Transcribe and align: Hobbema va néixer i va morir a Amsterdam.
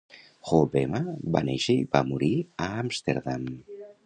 Hobbema 0.51 1.01
va 1.35 1.43
néixer 1.51 1.75
i 1.83 1.85
va 1.97 2.03
morir 2.09 2.33
a 2.69 2.75
Amsterdam. 2.87 3.49